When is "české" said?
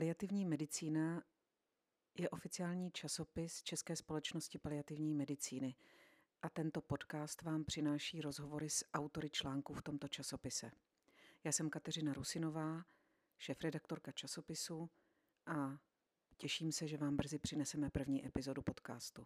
3.62-3.96